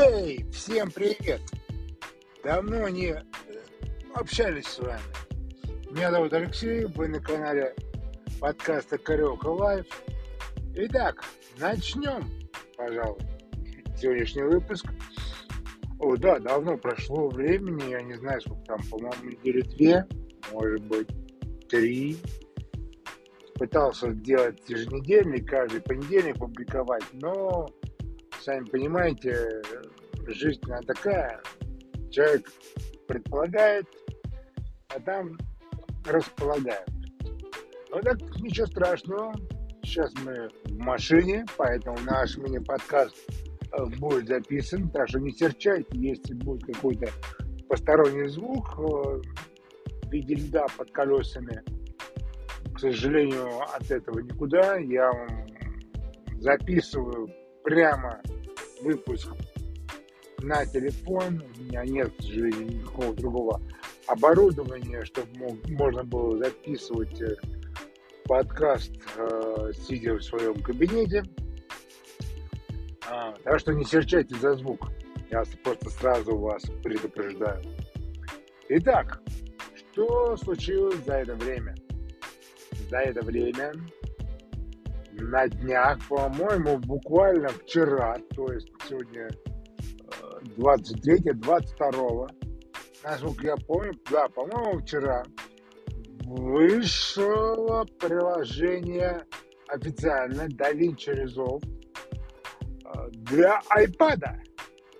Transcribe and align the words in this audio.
Эй, 0.00 0.46
всем 0.52 0.92
привет! 0.92 1.40
Давно 2.44 2.88
не 2.88 3.06
э, 3.06 3.22
общались 4.14 4.66
с 4.66 4.78
вами. 4.78 5.00
Меня 5.90 6.12
зовут 6.12 6.32
Алексей, 6.34 6.84
вы 6.84 7.08
на 7.08 7.20
канале 7.20 7.74
подкаста 8.40 8.96
Карелка 8.96 9.48
Life. 9.48 9.86
Итак, 10.76 11.24
начнем, 11.58 12.30
пожалуй, 12.76 13.18
сегодняшний 14.00 14.44
выпуск. 14.44 14.86
О, 15.98 16.16
да, 16.16 16.38
давно 16.38 16.78
прошло 16.78 17.28
времени, 17.28 17.90
я 17.90 18.00
не 18.00 18.14
знаю, 18.14 18.40
сколько 18.40 18.62
там, 18.66 18.80
по-моему, 18.88 19.30
недели 19.30 19.62
две, 19.62 20.06
может 20.52 20.80
быть, 20.86 21.08
три. 21.68 22.18
Пытался 23.56 24.12
делать 24.12 24.62
еженедельный, 24.68 25.42
каждый 25.42 25.80
понедельник 25.80 26.38
публиковать, 26.38 27.02
но 27.14 27.68
сами 28.48 28.64
понимаете, 28.64 29.62
жизнь 30.32 30.60
она 30.64 30.80
такая. 30.82 31.40
Человек 32.10 32.50
предполагает, 33.06 33.86
а 34.88 35.00
там 35.00 35.38
располагают. 36.04 36.88
Но 37.90 38.00
так 38.00 38.18
ничего 38.40 38.66
страшного. 38.66 39.34
Сейчас 39.82 40.12
мы 40.24 40.48
в 40.64 40.78
машине, 40.78 41.46
поэтому 41.56 41.98
наш 42.00 42.36
мини-подкаст 42.36 43.16
э, 43.72 43.84
будет 43.98 44.28
записан. 44.28 44.90
Так 44.90 45.08
что 45.08 45.18
не 45.20 45.32
серчайте, 45.32 45.88
если 45.92 46.34
будет 46.34 46.64
какой-то 46.66 47.08
посторонний 47.68 48.28
звук 48.28 48.66
э, 48.78 48.82
в 48.82 50.10
виде 50.10 50.34
льда 50.34 50.66
под 50.76 50.90
колесами. 50.90 51.62
К 52.74 52.78
сожалению, 52.78 53.62
от 53.74 53.90
этого 53.90 54.20
никуда. 54.20 54.76
Я 54.76 55.10
вам 55.10 55.46
записываю 56.40 57.28
прямо 57.64 58.20
выпуск 58.82 59.32
на 60.40 60.64
телефон. 60.66 61.42
У 61.58 61.62
меня 61.62 61.84
нет, 61.84 62.12
сожалению, 62.18 62.78
никакого 62.78 63.14
другого 63.14 63.62
оборудования, 64.06 65.04
чтобы 65.04 65.28
мог, 65.38 65.68
можно 65.68 66.04
было 66.04 66.38
записывать 66.38 67.20
э, 67.20 67.36
подкаст, 68.24 68.92
э, 69.16 69.72
сидя 69.86 70.14
в 70.14 70.22
своем 70.22 70.60
кабинете. 70.62 71.22
А, 73.10 73.34
так 73.42 73.58
что 73.58 73.72
не 73.72 73.84
серчайте 73.84 74.34
за 74.36 74.54
звук. 74.54 74.88
Я 75.30 75.42
просто 75.62 75.90
сразу 75.90 76.36
вас 76.36 76.62
предупреждаю. 76.82 77.62
Итак, 78.70 79.20
что 79.74 80.36
случилось 80.36 81.04
за 81.04 81.14
это 81.14 81.34
время? 81.34 81.74
За 82.90 82.98
это 82.98 83.22
время 83.22 83.72
на 85.12 85.48
днях, 85.48 85.98
по-моему, 86.08 86.78
буквально 86.78 87.48
вчера, 87.48 88.16
то 88.34 88.52
есть 88.52 88.68
сегодня 88.88 89.28
23 90.56 91.32
22 91.34 92.28
насколько 93.04 93.46
я 93.46 93.56
помню, 93.56 93.92
да, 94.10 94.28
по-моему, 94.28 94.80
вчера 94.80 95.22
вышло 96.24 97.86
приложение 97.98 99.24
официально 99.68 100.46
DaVinci 100.48 101.24
Resolve 101.24 101.64
для 103.12 103.60
iPad. 103.76 104.22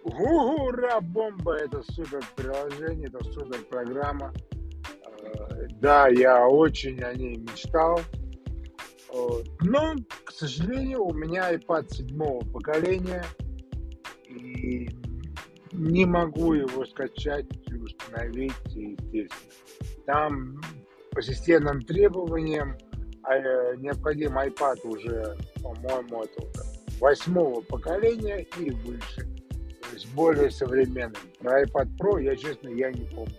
Ура, 0.05 1.00
бомба! 1.00 1.56
Это 1.56 1.83
супер 1.83 2.20
приложение, 2.37 3.09
это 3.09 3.22
супер 3.25 3.62
программа. 3.65 4.33
Да, 5.81 6.09
я 6.09 6.47
очень 6.47 7.03
о 7.03 7.15
ней 7.15 7.37
мечтал. 7.37 8.00
Но, 9.61 9.95
к 10.25 10.31
сожалению, 10.31 11.05
у 11.05 11.12
меня 11.12 11.53
iPad 11.53 11.89
седьмого 11.91 12.41
поколения, 12.41 13.25
и 14.69 14.91
не 15.73 16.05
могу 16.07 16.55
его 16.55 16.85
скачать 16.87 17.47
установить, 17.83 18.53
естественно. 18.67 19.53
Там 20.06 20.61
по 21.11 21.23
системным 21.23 21.83
требованиям 21.83 22.77
а, 23.23 23.77
необходим 23.77 24.39
iPad 24.39 24.81
уже, 24.84 25.37
по-моему, 25.62 26.25
это 26.25 26.49
восьмого 27.01 27.61
поколения 27.62 28.47
и 28.59 28.71
выше. 28.71 29.27
То 29.83 29.95
есть 29.95 30.12
более 30.15 30.51
современный. 30.51 31.17
Про 31.41 31.62
iPad 31.62 31.89
Pro 31.99 32.23
я, 32.23 32.37
честно, 32.37 32.69
я 32.69 32.91
не 32.91 33.05
помню. 33.07 33.37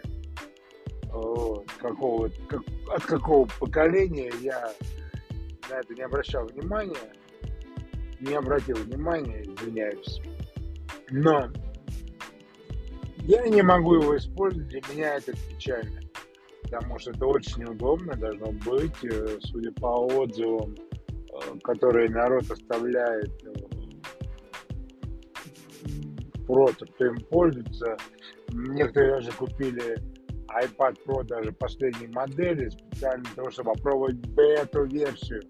Какого, 1.79 2.29
как, 2.47 2.61
от 2.93 3.03
какого 3.03 3.47
поколения 3.59 4.31
я 4.41 4.71
на 5.69 5.79
это 5.79 5.95
не 5.95 6.01
обращал 6.01 6.45
внимания, 6.47 7.13
не 8.19 8.33
обратил 8.35 8.75
внимания, 8.75 9.41
извиняюсь. 9.41 10.21
Но 11.11 11.49
я 13.19 13.47
не 13.47 13.61
могу 13.61 13.95
его 13.95 14.17
использовать, 14.17 14.67
для 14.69 14.81
меня 14.91 15.15
это 15.15 15.33
печально, 15.33 16.01
потому 16.63 16.99
что 16.99 17.11
это 17.11 17.25
очень 17.25 17.63
удобно 17.63 18.15
должно 18.15 18.51
быть, 18.51 19.03
э, 19.03 19.37
судя 19.41 19.71
по 19.73 20.05
отзывам, 20.05 20.75
э, 20.75 21.59
которые 21.63 22.09
народ 22.09 22.49
оставляет 22.49 23.31
э, 23.45 23.53
просто 26.45 26.85
кто 26.85 27.05
им 27.05 27.17
пользуется. 27.29 27.97
Некоторые 28.51 29.15
даже 29.15 29.31
купили 29.33 29.97
iPad 30.63 30.97
Pro 31.05 31.23
даже 31.23 31.51
последней 31.51 32.07
модели 32.07 32.69
специально 32.69 33.23
для 33.23 33.33
того, 33.35 33.51
чтобы 33.51 33.73
попробовать 33.73 34.15
бету-версию 34.15 35.41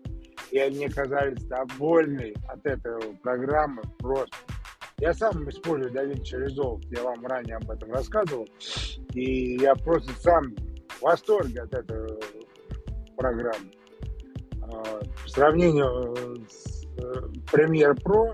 и 0.52 0.60
они 0.60 0.86
оказались 0.86 1.44
довольны 1.44 2.34
от 2.48 2.66
этой 2.66 3.14
программы 3.22 3.82
просто. 4.00 4.36
Я 5.00 5.14
сам 5.14 5.50
использую 5.50 5.94
DaVinci 5.94 6.46
Resolve, 6.46 6.82
я 6.92 7.04
вам 7.04 7.26
ранее 7.26 7.56
об 7.58 7.70
этом 7.72 7.92
рассказывал, 7.92 8.48
и 9.14 9.56
я 9.58 9.76
просто 9.76 10.12
сам 10.20 10.56
в 10.90 11.02
восторге 11.02 11.62
от 11.62 11.74
этой 11.74 12.20
программы. 13.16 13.72
А, 14.62 15.00
по 15.24 15.30
сравнению 15.30 16.46
с 16.50 16.86
э, 16.98 17.14
Premiere 17.52 17.96
Pro, 18.04 18.34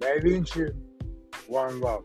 DaVinci 0.00 0.74
One 1.48 1.80
Love. 1.80 2.04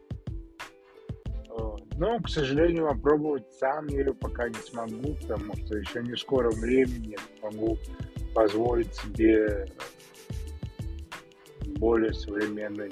Но, 1.97 2.19
к 2.19 2.27
сожалению, 2.29 2.89
попробовать 2.89 3.49
сам 3.53 3.87
я 3.87 3.99
ее 3.99 4.13
пока 4.13 4.49
не 4.49 4.55
смогу, 4.55 5.15
потому 5.21 5.55
что 5.55 5.77
еще 5.77 6.03
не 6.03 6.13
в 6.13 6.19
скором 6.19 6.51
времени 6.51 7.17
смогу 7.39 7.77
позволить 8.33 8.93
себе 8.95 9.65
более 11.75 12.13
современный 12.13 12.91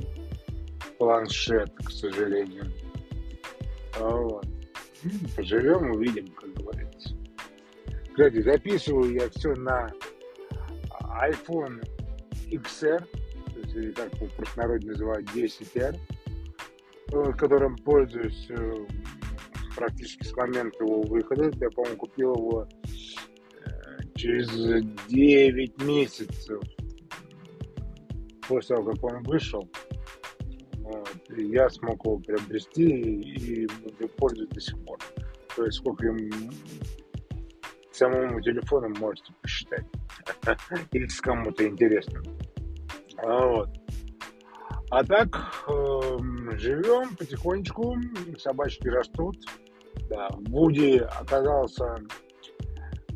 планшет, 0.98 1.72
к 1.84 1.90
сожалению. 1.90 2.72
А 4.00 4.10
вот. 4.10 4.46
Поживем, 5.36 5.92
увидим, 5.92 6.28
как 6.28 6.54
говорится. 6.54 7.16
Кстати, 8.10 8.42
записываю 8.42 9.14
я 9.14 9.30
все 9.30 9.54
на 9.56 9.92
iPhone 11.30 11.84
XR, 12.50 13.06
или 13.76 13.92
как 13.92 14.14
его 14.16 14.28
простонародье 14.38 14.92
называют, 14.92 15.28
10R, 15.34 15.98
которым 17.38 17.76
пользуюсь 17.78 18.48
э, 18.50 18.86
практически 19.76 20.24
с 20.24 20.36
момента 20.36 20.84
его 20.84 21.02
выхода. 21.02 21.52
Я, 21.60 21.70
по-моему, 21.72 21.98
купил 21.98 22.34
его 22.36 22.68
через 24.16 24.50
9 25.08 25.84
месяцев 25.84 26.62
после 28.48 28.76
того, 28.76 28.92
как 28.92 29.04
он 29.04 29.24
вышел, 29.24 29.70
я 31.38 31.70
смог 31.70 32.06
его 32.06 32.18
приобрести 32.18 32.86
и, 32.86 33.64
и 33.66 34.08
пользуюсь 34.18 34.50
до 34.50 34.60
сих 34.60 34.84
пор. 34.86 35.00
То 35.56 35.66
есть 35.66 35.78
сколько 35.78 36.06
им 36.08 36.52
самому 37.92 38.42
телефону 38.42 38.90
можете 39.00 39.34
посчитать, 39.42 39.86
если 40.92 41.22
кому-то 41.22 41.68
интересно. 41.68 42.22
А 43.18 43.48
вот. 43.48 43.70
А 44.90 45.04
так, 45.04 45.64
э, 45.68 46.18
живем 46.58 47.16
потихонечку, 47.16 47.96
собачки 48.38 48.88
растут. 48.88 49.38
Да, 50.10 50.28
Вуди 50.48 50.98
оказался 50.98 51.98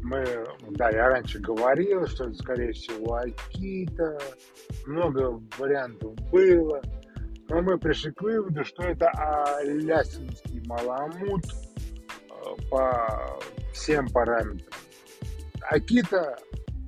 мы, 0.08 0.26
да, 0.72 0.90
я 0.90 1.10
раньше 1.10 1.40
говорил, 1.40 2.08
что 2.08 2.26
это, 2.26 2.34
скорее 2.36 2.72
всего, 2.72 3.16
Акита, 3.16 4.18
много 4.86 5.42
вариантов 5.58 6.16
было, 6.32 6.82
но 7.50 7.62
мы 7.62 7.78
пришли 7.78 8.12
к 8.12 8.22
выводу, 8.22 8.64
что 8.64 8.84
это 8.84 9.10
алясинский 9.10 10.64
маламут 10.66 11.44
э, 11.46 12.70
по 12.70 13.40
всем 13.74 14.08
параметрам. 14.10 14.74
Акита 15.70 16.38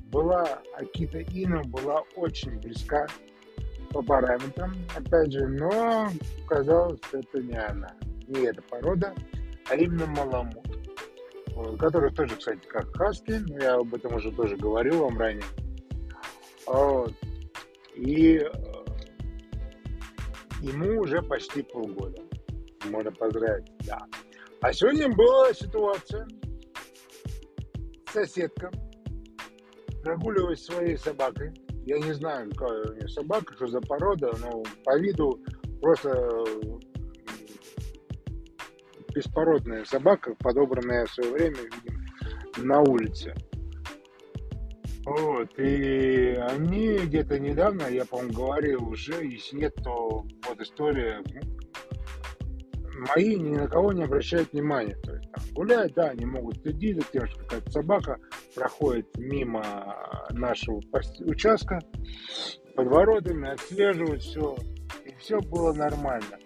была, 0.06 0.62
Акита 0.76 1.20
Ина 1.20 1.62
была 1.66 2.02
очень 2.16 2.58
близка 2.60 3.06
по 3.90 4.02
параметрам, 4.02 4.74
опять 4.96 5.34
же, 5.34 5.46
но 5.46 6.10
казалось, 6.48 7.00
что 7.08 7.20
это 7.20 7.42
не 7.42 7.58
она, 7.58 7.92
не 8.28 8.46
эта 8.46 8.62
порода, 8.62 9.14
а 9.70 9.76
именно 9.76 10.06
маламут 10.06 10.69
который 11.78 12.12
тоже, 12.12 12.36
кстати, 12.36 12.66
как 12.68 12.96
хаски, 12.96 13.42
я 13.62 13.76
об 13.76 13.94
этом 13.94 14.16
уже 14.16 14.32
тоже 14.32 14.56
говорил 14.58 15.04
вам 15.04 15.18
ранее. 15.18 15.46
Вот. 16.66 17.14
И 17.96 18.42
ему 20.62 21.02
уже 21.02 21.22
почти 21.22 21.64
полгода. 21.64 22.22
Можно 22.86 23.12
поздравить, 23.12 23.72
да. 23.86 24.00
А 24.62 24.74
сегодня 24.74 25.10
была 25.10 25.54
ситуация. 25.54 26.28
Соседка 28.12 28.72
прогуливаясь 30.04 30.64
своей 30.64 30.98
собакой. 30.98 31.54
Я 31.86 32.00
не 32.00 32.14
знаю, 32.14 32.50
какая 32.52 32.84
у 32.84 32.94
нее 32.94 33.08
собака, 33.10 33.54
что 33.56 33.68
за 33.68 33.82
порода, 33.82 34.32
но 34.40 34.64
по 34.84 34.98
виду 35.00 35.40
просто 35.82 36.10
беспородная 39.20 39.84
собака, 39.84 40.34
подобранная 40.40 41.06
в 41.06 41.12
свое 41.12 41.32
время 41.34 41.58
видимо, 41.58 42.00
на 42.58 42.80
улице. 42.82 43.36
Вот, 45.06 45.58
и 45.58 46.38
они 46.50 46.98
где-то 47.00 47.40
недавно, 47.40 47.88
я, 47.88 48.06
по-моему, 48.06 48.34
говорил 48.34 48.88
уже, 48.90 49.26
если 49.26 49.58
нет, 49.58 49.76
то 49.84 50.24
вот 50.48 50.62
история, 50.62 51.22
мои 52.94 53.36
ни 53.36 53.56
на 53.56 53.68
кого 53.68 53.92
не 53.92 54.04
обращают 54.04 54.54
внимания. 54.54 54.96
То 55.04 55.16
есть 55.16 55.32
там 55.32 55.44
гуляют, 55.54 55.94
да, 55.96 56.10
они 56.10 56.26
могут 56.26 56.62
следить 56.62 56.98
за 56.98 57.12
тем, 57.12 57.28
что 57.28 57.40
какая-то 57.40 57.72
собака 57.72 58.18
проходит 58.56 59.08
мимо 59.18 59.96
нашего 60.32 60.82
участка 61.26 61.80
под 62.76 62.88
воротами, 62.88 63.52
отслеживают 63.52 64.22
все, 64.22 64.56
и 65.06 65.14
все 65.16 65.40
было 65.40 65.74
нормально. 65.74 66.38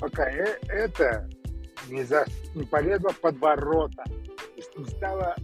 Пока 0.00 0.28
э, 0.28 0.58
это 0.68 1.28
не, 1.92 2.04
за, 2.04 2.26
не 2.54 2.64
полезло 2.64 3.10
под 3.20 3.38
ворота, 3.38 4.04
не 4.76 4.84
стало 4.86 5.36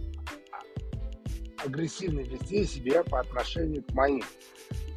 агрессивно 1.63 2.21
вести 2.21 2.65
себя 2.65 3.03
по 3.03 3.19
отношению 3.19 3.83
к 3.83 3.93
моим. 3.93 4.23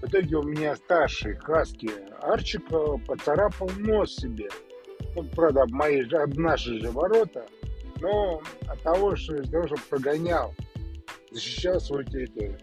В 0.00 0.06
итоге 0.06 0.37
у 0.37 0.43
меня 0.43 0.75
старший 0.76 1.37
хаски 1.37 1.90
Арчик 2.20 2.62
поцарапал 3.06 3.70
нос 3.78 4.16
себе. 4.16 4.49
Ну, 5.14 5.25
правда, 5.34 5.62
об, 5.62 5.70
мои, 5.70 6.02
об 6.02 6.34
наши 6.37 6.81
же 6.81 6.90
ворота, 6.90 7.46
но 8.00 8.43
от 8.69 8.81
того, 8.82 9.14
что 9.14 9.37
из 9.37 9.50
того, 9.50 9.66
что 9.66 9.76
прогонял, 9.90 10.55
защищал 11.31 11.81
свою 11.81 12.05
территорию. 12.05 12.58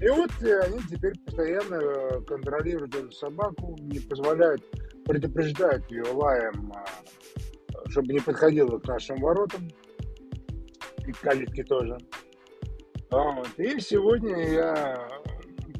И 0.00 0.08
вот 0.08 0.30
э, 0.42 0.60
они 0.60 0.80
теперь 0.90 1.12
постоянно 1.26 1.74
э, 1.74 2.20
контролируют 2.22 2.94
эту 2.94 3.12
собаку, 3.12 3.76
не 3.80 4.00
позволяют, 4.00 4.62
предупреждают 5.04 5.90
ее 5.90 6.04
лаем, 6.04 6.72
а, 6.74 6.84
чтобы 7.88 8.12
не 8.12 8.20
подходила 8.20 8.78
к 8.78 8.86
нашим 8.86 9.16
воротам, 9.20 9.68
и 11.06 11.12
к 11.12 11.20
калитке 11.20 11.64
тоже. 11.64 11.98
Вот. 13.10 13.48
И 13.58 13.80
сегодня 13.80 14.50
я 14.50 15.08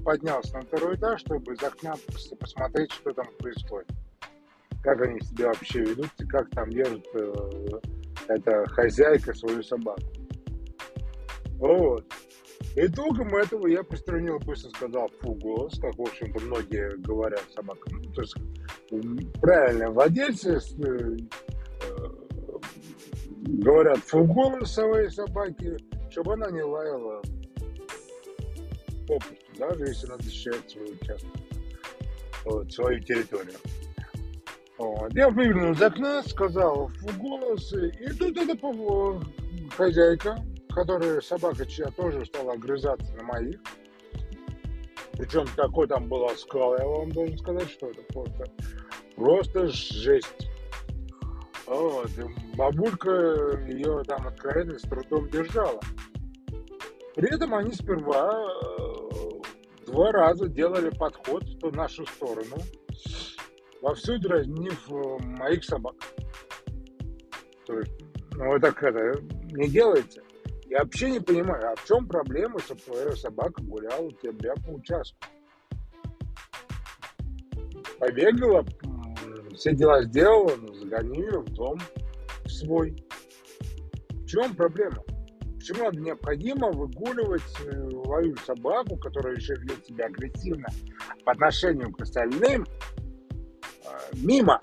поднялся 0.05 0.57
на 0.57 0.63
второй 0.63 0.97
этаж, 0.97 1.21
чтобы 1.21 1.53
из 1.53 1.63
окна 1.63 1.95
посмотреть, 2.39 2.93
что 2.93 3.13
там 3.13 3.27
происходит. 3.39 3.91
Как 4.83 5.01
они 5.03 5.21
себя 5.21 5.49
вообще 5.49 5.81
ведут, 5.81 6.11
и 6.19 6.25
как 6.25 6.49
там 6.51 6.71
держит 6.71 7.07
э, 7.15 7.81
эта 8.29 8.65
хозяйка 8.71 9.35
свою 9.35 9.63
собаку. 9.63 10.03
Вот. 11.59 12.05
Итогом 12.77 13.35
этого 13.37 13.67
я 13.67 13.83
пристранил, 13.83 14.39
быстро 14.39 14.71
сказал 14.71 15.11
фу 15.21 15.35
голос, 15.35 15.79
как, 15.81 15.97
в 15.97 16.03
общем-то, 16.03 16.41
многие 16.41 16.97
говорят 16.99 17.43
собакам. 17.55 18.01
Ну, 18.01 18.13
то 18.13 18.23
есть, 18.23 18.35
правильно, 19.41 19.91
владельцы 19.91 20.59
э, 20.79 21.17
говорят 23.59 23.99
фу 23.99 24.25
голос 24.25 24.73
своей 24.73 25.11
собаки, 25.11 25.77
чтобы 26.11 26.35
она 26.35 26.51
не 26.51 26.63
лаяла 26.63 27.23
попусту, 29.07 29.35
даже 29.59 29.85
если 29.85 30.07
она 30.07 30.17
защищает 30.19 30.71
свой 30.71 30.93
участок, 30.93 31.31
вот, 32.45 32.73
свою 32.73 33.01
территорию. 33.01 33.57
Вот. 34.79 35.13
Я 35.13 35.29
выглянул 35.29 35.73
из 35.73 35.83
окна, 35.83 36.23
сказал 36.23 36.87
в 36.87 37.19
голос, 37.19 37.73
и 37.73 38.13
тут 38.19 38.37
эта 38.37 38.57
хозяйка, 39.77 40.39
которая 40.71 41.21
собака 41.21 41.67
чья 41.67 41.91
тоже 41.91 42.25
стала 42.25 42.55
огрызаться 42.55 43.13
на 43.15 43.23
моих. 43.25 43.61
Причем 45.13 45.47
такой 45.55 45.87
там 45.87 46.09
был 46.09 46.25
оскал, 46.25 46.79
я 46.79 46.87
вам 46.87 47.13
должен 47.13 47.37
сказать, 47.37 47.69
что 47.71 47.91
это 47.91 48.01
просто, 48.11 48.45
просто 49.17 49.67
жесть. 49.69 50.50
Вот. 51.71 52.11
Бабулька 52.57 53.61
ее 53.69 54.03
там 54.03 54.27
откровенно 54.27 54.77
с 54.77 54.83
трудом 54.83 55.31
держала. 55.31 55.79
При 57.15 57.33
этом 57.33 57.55
они 57.55 57.71
сперва 57.73 58.29
э, 58.35 59.87
два 59.87 60.11
раза 60.11 60.49
делали 60.49 60.91
подход 60.91 61.45
в 61.63 61.73
нашу 61.77 62.05
сторону, 62.07 62.57
вовсю 63.81 64.19
дразнив 64.19 64.91
э, 64.91 65.19
моих 65.39 65.63
собак. 65.63 65.95
То 67.67 67.79
есть, 67.79 67.93
ну, 68.33 68.51
вы 68.51 68.59
так 68.59 68.83
это 68.83 69.23
не 69.53 69.69
делаете. 69.69 70.23
Я 70.67 70.81
вообще 70.81 71.09
не 71.13 71.21
понимаю, 71.21 71.71
а 71.71 71.77
в 71.77 71.85
чем 71.87 72.09
проблема, 72.09 72.59
чтобы 72.59 72.81
твоя 72.81 73.13
собака 73.13 73.63
гуляла 73.63 74.07
у 74.07 74.11
тебя 74.11 74.55
по 74.67 74.71
участку? 74.71 75.19
Побегала, 78.01 78.65
все 79.55 79.73
дела 79.73 80.03
сделала, 80.03 80.57
ну, 80.57 80.70
загони 80.91 81.23
в 81.23 81.45
дом 81.55 81.79
свой. 82.47 82.97
В 84.11 84.27
чем 84.27 84.55
проблема? 84.55 85.03
Почему 85.55 85.91
необходимо 85.93 86.71
выгуливать 86.71 87.43
свою 87.43 88.35
э, 88.35 88.39
собаку, 88.47 88.97
которая 88.97 89.37
еще 89.37 89.55
ведет 89.55 89.85
себя 89.87 90.07
агрессивно 90.07 90.67
по 91.25 91.33
отношению 91.33 91.93
к 91.93 92.01
остальным, 92.01 92.67
мимо. 94.15 94.59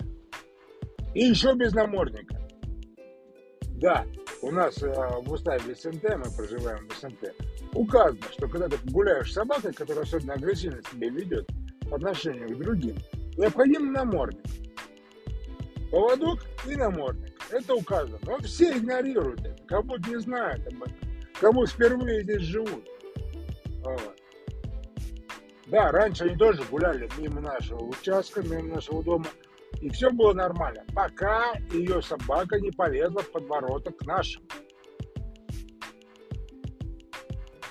И 1.14 1.24
еще 1.24 1.54
без 1.54 1.72
намордника. 1.72 2.36
Да, 3.80 4.04
у 4.42 4.50
нас 4.50 4.82
э, 4.82 4.92
в 5.22 5.32
уставе 5.32 5.74
СНТ, 5.74 6.02
мы 6.16 6.24
проживаем 6.36 6.88
в 6.88 6.94
СНТ, 6.98 7.32
указано, 7.74 8.20
что 8.32 8.48
когда 8.48 8.68
ты 8.68 8.76
гуляешь 8.90 9.30
с 9.30 9.34
собакой, 9.34 9.72
которая 9.72 10.04
особенно 10.04 10.34
агрессивно 10.34 10.80
себя 10.90 11.08
ведет 11.10 11.48
по 11.88 11.96
отношению 11.96 12.48
к 12.56 12.58
другим, 12.58 12.96
необходим 13.36 13.92
намордник. 13.92 14.44
Поводок 15.90 16.40
и 16.66 16.76
намордник. 16.76 17.34
Это 17.50 17.74
указано. 17.74 18.18
Но 18.22 18.38
все 18.38 18.76
игнорируют 18.76 19.40
это, 19.40 19.62
как 19.66 19.84
будто 19.86 20.10
не 20.10 20.18
знают 20.18 20.66
об 20.66 20.82
этом. 20.82 21.08
Кому 21.40 21.66
впервые 21.66 22.22
здесь 22.22 22.42
живут. 22.42 22.86
Вот. 23.80 24.18
Да, 25.66 25.92
раньше 25.92 26.24
они 26.24 26.36
тоже 26.36 26.62
гуляли 26.64 27.08
мимо 27.18 27.40
нашего 27.40 27.82
участка, 27.84 28.42
мимо 28.42 28.76
нашего 28.76 29.02
дома, 29.04 29.26
и 29.80 29.90
все 29.90 30.10
было 30.10 30.32
нормально, 30.32 30.82
пока 30.94 31.52
ее 31.70 32.00
собака 32.00 32.58
не 32.58 32.70
полезла 32.70 33.20
в 33.20 33.30
подворота 33.30 33.92
к 33.92 34.06
нашим. 34.06 34.42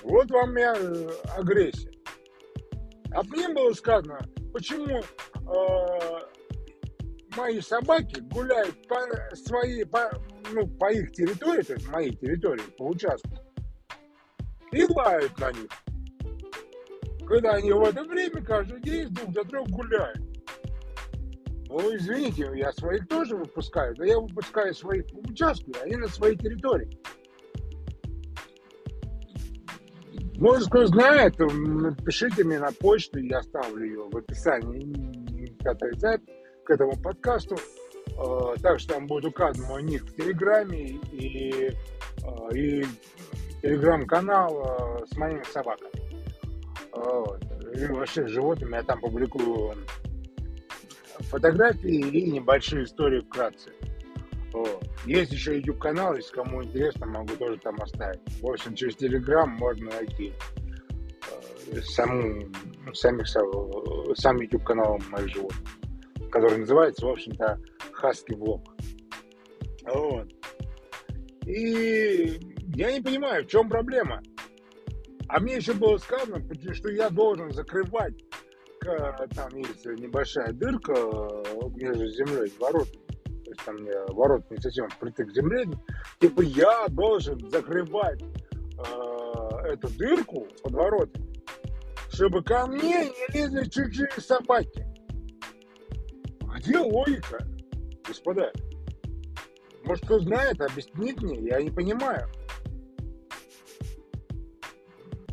Вот 0.02 0.30
вам 0.30 0.56
и 0.56 0.62
э, 0.62 1.10
агрессия. 1.36 1.90
А 3.12 3.22
мне 3.24 3.48
было 3.48 3.72
сказано, 3.72 4.20
почему 4.52 5.00
э, 5.00 6.20
мои 7.38 7.60
собаки 7.60 8.20
гуляют 8.20 8.86
по 8.88 9.00
своей, 9.36 9.84
по, 9.86 10.10
ну, 10.52 10.66
по 10.66 10.92
их 10.92 11.12
территории, 11.12 11.62
то 11.62 11.74
есть 11.74 11.88
моей 11.88 12.14
территории, 12.16 12.62
по 12.76 12.88
участку, 12.88 13.30
и 14.72 14.84
лают 14.84 15.38
на 15.38 15.52
них 15.52 15.70
когда 17.28 17.52
они 17.52 17.72
в 17.72 17.82
это 17.82 18.02
время 18.04 18.42
каждый 18.42 18.80
день 18.80 19.08
друг 19.10 19.34
за 19.34 19.44
друга 19.44 19.70
гуляют. 19.70 20.18
Ну, 21.68 21.94
извините, 21.94 22.50
я 22.54 22.72
своих 22.72 23.06
тоже 23.06 23.36
выпускаю, 23.36 23.94
но 23.98 24.04
я 24.04 24.18
выпускаю 24.18 24.74
своих 24.74 25.06
по 25.08 25.18
участку, 25.30 25.70
они 25.84 25.96
на 25.96 26.08
своей 26.08 26.36
территории. 26.36 26.98
Может, 30.38 30.68
кто 30.68 30.86
знает, 30.86 31.38
напишите 31.38 32.44
мне 32.44 32.58
на 32.58 32.72
почту, 32.72 33.18
я 33.18 33.38
оставлю 33.38 33.84
ее 33.84 34.08
в 34.10 34.16
описании 34.16 35.46
к 35.58 35.66
этому 36.70 36.96
подкасту. 36.96 37.56
Э, 38.18 38.54
так 38.60 38.80
что 38.80 38.94
там 38.94 39.06
будет 39.06 39.26
указан 39.26 39.64
мой 39.66 39.82
ник 39.82 40.02
в 40.04 40.14
Телеграме 40.14 40.98
и, 41.12 41.70
э, 41.70 42.54
и 42.54 42.84
Телеграм-канал 43.62 45.00
э, 45.02 45.06
с 45.06 45.16
моими 45.16 45.42
собаками. 45.44 45.90
И 47.76 47.86
вообще 47.92 48.26
с 48.26 48.30
животными 48.30 48.74
я 48.74 48.82
там 48.82 49.00
публикую 49.00 49.74
фотографии 51.30 51.94
и 51.94 52.30
небольшие 52.30 52.84
истории 52.84 53.20
вкратце. 53.20 53.70
Есть 55.04 55.32
еще 55.32 55.56
YouTube 55.56 55.78
канал, 55.78 56.16
если 56.16 56.34
кому 56.34 56.64
интересно, 56.64 57.06
могу 57.06 57.36
тоже 57.36 57.58
там 57.58 57.76
оставить. 57.80 58.20
В 58.40 58.50
общем, 58.50 58.74
через 58.74 58.96
Telegram 58.96 59.46
можно 59.46 59.90
найти 59.90 60.32
саму, 61.82 62.48
самих, 62.94 63.28
сам 63.28 64.36
YouTube 64.38 64.64
канал 64.64 64.98
моих 65.10 65.28
животных, 65.28 65.77
который 66.30 66.58
называется, 66.58 67.06
в 67.06 67.10
общем-то, 67.10 67.60
Husky 68.00 68.36
Vlog. 68.36 68.64
Вот. 69.92 70.28
И 71.46 72.40
я 72.74 72.92
не 72.92 73.00
понимаю, 73.00 73.44
в 73.44 73.48
чем 73.48 73.68
проблема. 73.68 74.22
А 75.28 75.40
мне 75.40 75.56
еще 75.56 75.74
было 75.74 75.98
сказано, 75.98 76.42
что 76.72 76.88
я 76.90 77.10
должен 77.10 77.52
закрывать 77.52 78.14
как 78.80 79.34
там 79.34 79.56
есть 79.56 79.84
небольшая 79.84 80.52
дырка 80.52 80.94
между 81.74 82.08
землей 82.08 82.48
и 82.48 82.58
воротами, 82.58 83.04
то 83.24 83.50
есть 83.50 83.64
там 83.64 83.76
ворот 84.14 84.50
не 84.50 84.58
совсем 84.58 84.88
впритык 84.88 85.28
к 85.28 85.34
земле, 85.34 85.66
типа 86.20 86.42
я 86.42 86.86
должен 86.88 87.38
закрывать 87.50 88.22
э, 88.22 89.72
эту 89.72 89.88
дырку 89.96 90.46
под 90.62 90.72
воротами, 90.72 91.26
чтобы 92.10 92.42
ко 92.42 92.66
мне 92.66 93.10
не 93.10 93.34
лезли 93.34 93.68
чужие 93.68 94.10
собаки. 94.18 94.86
Где 96.58 96.78
логика, 96.78 97.38
господа? 98.06 98.52
Может, 99.84 100.04
кто 100.04 100.18
знает, 100.18 100.60
объяснит 100.60 101.22
мне, 101.22 101.38
я 101.48 101.62
не 101.62 101.70
понимаю. 101.70 102.28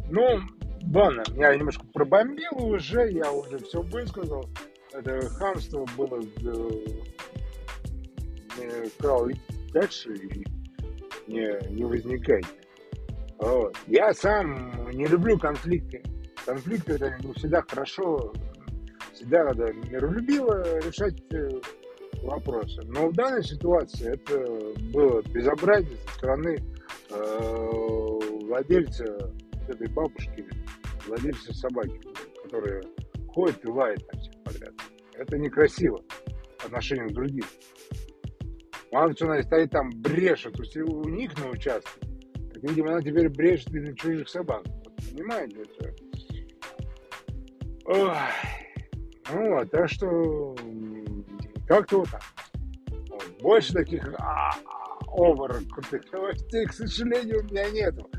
Ну, 0.09 0.39
ладно, 0.93 1.23
я 1.35 1.55
немножко 1.55 1.85
пробомбил 1.87 2.53
уже, 2.57 3.11
я 3.11 3.31
уже 3.31 3.57
все 3.57 3.81
высказал. 3.81 4.45
Это 4.93 5.27
хамство 5.29 5.85
было 5.97 6.21
э, 8.61 8.85
сказал, 8.99 9.27
дальше 9.73 10.13
и 10.13 10.45
не, 11.27 11.71
не 11.71 11.83
возникайте. 11.83 12.47
Вот. 13.39 13.75
Я 13.87 14.13
сам 14.13 14.91
не 14.91 15.07
люблю 15.07 15.39
конфликты. 15.39 16.03
Конфликты 16.45 16.93
это 16.93 17.17
не 17.23 17.33
всегда 17.33 17.63
хорошо. 17.63 18.31
Всегда 19.15 19.43
миролюбиво 19.43 20.79
решать 20.79 21.15
э, 21.31 21.49
вопросы. 22.21 22.81
Но 22.83 23.07
в 23.07 23.13
данной 23.13 23.43
ситуации 23.43 24.11
это 24.11 24.37
было 24.91 25.21
безобразие 25.21 25.97
со 26.05 26.15
стороны 26.15 26.57
э, 27.11 27.69
владельца 28.41 29.33
этой 29.69 29.87
бабушки, 29.87 30.45
владельца 31.07 31.53
собаки, 31.53 31.97
которая 32.43 32.83
ходит 33.29 33.63
и 33.63 33.69
лает 33.69 34.05
на 34.11 34.19
всех 34.19 34.33
подряд. 34.43 34.73
Это 35.13 35.37
некрасиво 35.37 36.03
по 36.59 36.65
отношению 36.65 37.07
к 37.09 37.13
другим. 37.13 37.45
Мало 38.91 39.13
что 39.13 39.27
она 39.27 39.41
стоит 39.43 39.71
там, 39.71 39.91
брешет 40.01 40.59
у 40.59 41.09
них 41.09 41.37
на 41.37 41.51
участке. 41.51 42.01
Так, 42.53 42.63
видимо, 42.63 42.91
она 42.91 43.01
теперь 43.01 43.29
брешет 43.29 43.73
и 43.73 43.79
на 43.79 43.95
чужих 43.95 44.27
собак. 44.27 44.63
Понимаете, 45.09 45.61
это... 45.61 45.95
Ой. 47.85 48.11
Ну 49.31 49.55
вот, 49.55 49.71
так 49.71 49.89
что 49.89 50.55
как-то 51.67 51.99
вот 51.99 52.09
так. 52.09 52.21
Больше 53.41 53.73
таких 53.73 54.13
а, 54.19 54.51
овер 55.07 55.61
крутых 55.71 56.11
новостей, 56.11 56.65
к 56.65 56.73
сожалению, 56.73 57.41
у 57.41 57.43
меня 57.43 57.69
нету. 57.69 58.09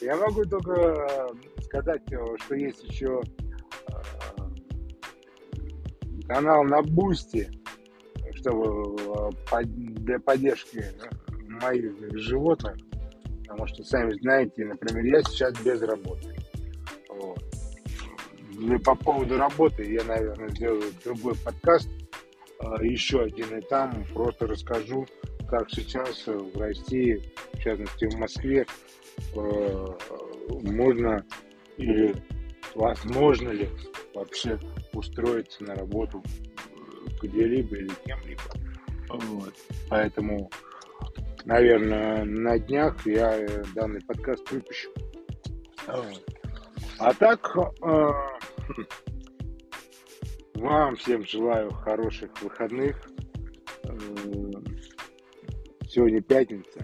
Я 0.00 0.16
могу 0.16 0.44
только 0.44 0.72
э, 0.72 1.28
сказать, 1.62 2.02
э, 2.10 2.16
что 2.38 2.54
есть 2.54 2.84
еще 2.84 3.22
э, 3.88 3.92
канал 6.28 6.64
на 6.64 6.82
Boosty, 6.82 7.48
чтобы 8.32 9.32
для 9.70 10.18
поддержки 10.20 10.84
моих 11.62 11.94
животных, 12.18 12.76
потому 13.40 13.66
что, 13.66 13.82
сами 13.84 14.12
знаете, 14.20 14.64
например, 14.64 15.04
я 15.04 15.22
сейчас 15.22 15.58
без 15.62 15.80
работы. 15.82 16.35
Вот. 18.56 18.82
По 18.84 18.94
поводу 18.94 19.38
работы 19.38 19.84
я, 19.84 20.04
наверное, 20.04 20.48
сделаю 20.48 20.92
другой 21.04 21.34
подкаст, 21.36 21.88
еще 22.80 23.22
один, 23.22 23.58
и 23.58 23.60
там 23.62 24.04
просто 24.12 24.46
расскажу, 24.46 25.06
как 25.48 25.70
сейчас 25.70 26.26
в 26.26 26.58
России, 26.58 27.22
в 27.52 27.58
частности 27.60 28.06
в 28.06 28.18
Москве, 28.18 28.66
э, 29.34 29.86
можно 30.62 31.24
или 31.76 32.14
возможно 32.74 33.50
ли 33.50 33.68
вообще 34.14 34.58
устроиться 34.92 35.62
на 35.64 35.74
работу 35.74 36.22
где-либо 37.22 37.76
или 37.76 37.92
кем-либо. 38.04 38.42
Вот. 39.08 39.54
Поэтому, 39.88 40.50
наверное, 41.44 42.24
на 42.24 42.58
днях 42.58 43.06
я 43.06 43.38
э, 43.38 43.64
данный 43.74 44.00
подкаст 44.00 44.50
выпущу. 44.50 44.90
А 46.98 47.12
так, 47.14 47.56
э, 47.56 48.35
вам 50.54 50.96
всем 50.96 51.24
желаю 51.24 51.70
хороших 51.70 52.30
выходных. 52.42 52.96
Сегодня 55.88 56.20
пятница. 56.22 56.80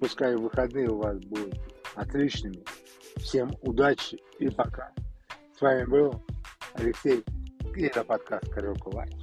Пускай 0.00 0.36
выходные 0.36 0.88
у 0.88 0.98
вас 0.98 1.18
будут 1.18 1.58
отличными. 1.94 2.62
Всем 3.16 3.50
удачи 3.62 4.18
и 4.38 4.48
пока. 4.48 4.92
С 5.56 5.60
вами 5.60 5.84
был 5.86 6.22
Алексей 6.74 7.24
и 7.78 7.82
это 7.82 8.02
подкаст 8.02 8.48
Карелка 8.52 8.88
Life. 8.88 9.17